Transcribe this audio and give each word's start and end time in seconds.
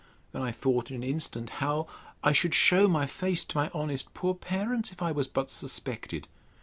Then 0.31 0.41
I 0.41 0.51
thought 0.51 0.89
in 0.89 1.03
an 1.03 1.07
instant, 1.07 1.51
how 1.61 1.85
I 2.23 2.31
should 2.31 2.55
shew 2.55 2.87
my 2.87 3.05
face 3.05 3.45
to 3.45 3.55
my 3.57 3.69
honest 3.71 4.15
poor 4.15 4.33
parents, 4.33 4.91
if 4.91 4.99
I 4.99 5.11
was 5.11 5.27
but 5.27 5.47
suspected. 5.47 6.27